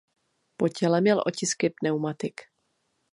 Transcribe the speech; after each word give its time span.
Po 0.57 0.69
těle 0.69 1.01
měl 1.01 1.23
otisky 1.27 1.69
pneumatik. 1.69 2.41